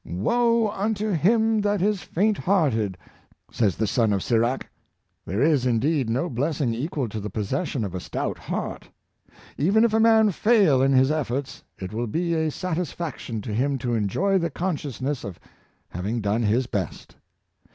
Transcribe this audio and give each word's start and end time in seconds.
"Woe 0.03 0.69
unto 0.71 1.11
him 1.11 1.61
that 1.61 1.79
is 1.79 2.01
faint 2.01 2.39
hearted," 2.39 2.97
says 3.51 3.75
the 3.75 3.85
son 3.85 4.11
of 4.13 4.23
Sirach. 4.23 4.67
There 5.27 5.43
is, 5.43 5.67
indeed, 5.67 6.09
no 6.09 6.27
blessing 6.27 6.73
equal 6.73 7.07
to 7.09 7.19
the 7.19 7.29
possession 7.29 7.85
of 7.85 7.93
a 7.93 7.99
stout 7.99 8.39
heart. 8.39 8.89
Even 9.59 9.83
if 9.83 9.93
a 9.93 9.99
man 9.99 10.31
fail 10.31 10.81
in 10.81 10.91
his 10.91 11.11
efforts, 11.11 11.61
it 11.77 11.93
will 11.93 12.07
be 12.07 12.33
a 12.33 12.49
sat 12.49 12.77
isfaction 12.77 13.43
to 13.43 13.53
him 13.53 13.77
to 13.77 13.93
enjoy 13.93 14.39
the 14.39 14.49
consciousness 14.49 15.23
of 15.23 15.39
having 15.89 16.19
done 16.19 16.41
his 16.41 16.65
best. 16.65 17.17